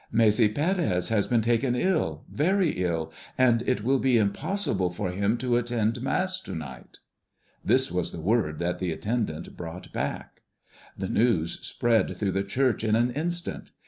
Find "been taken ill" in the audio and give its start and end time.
1.27-2.23